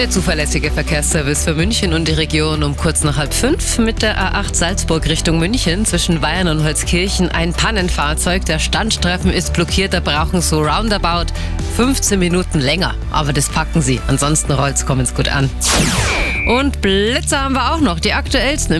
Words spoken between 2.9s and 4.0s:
nach halb fünf mit